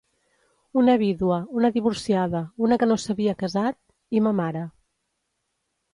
Una 0.81 0.95
vídua, 1.01 1.35
una 1.59 1.69
divorciada, 1.75 2.41
una 2.69 2.81
que 2.85 2.89
no 2.93 2.99
s'havia 3.05 3.37
casat... 3.45 3.81
i 4.21 4.25
ma 4.29 4.37
mare. 4.43 4.65